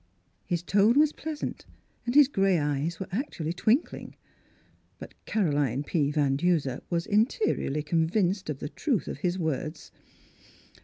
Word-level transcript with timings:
His 0.47 0.63
tone 0.63 0.97
was 0.97 1.13
pleasant 1.13 1.67
and 2.07 2.15
hib 2.15 2.31
grey 2.31 2.57
eyes 2.57 2.99
were 2.99 3.05
actually 3.11 3.53
twinkling. 3.53 4.15
But 4.97 5.13
Caroline 5.27 5.83
P. 5.83 6.09
Van 6.09 6.37
Duser 6.37 6.81
was 6.89 7.05
interiorly 7.05 7.83
convinced 7.83 8.49
of 8.49 8.57
the 8.57 8.69
truth 8.69 9.07
of 9.07 9.19
his 9.19 9.37
words. 9.37 9.91